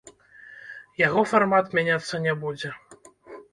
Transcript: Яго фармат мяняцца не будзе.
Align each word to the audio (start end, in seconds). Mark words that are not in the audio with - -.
Яго 1.07 1.21
фармат 1.33 1.65
мяняцца 1.81 2.23
не 2.27 2.33
будзе. 2.47 2.69